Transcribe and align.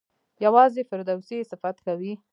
یوازې 0.45 0.81
فردوسي 0.89 1.35
یې 1.39 1.47
صفت 1.51 1.77
کوي. 1.85 2.13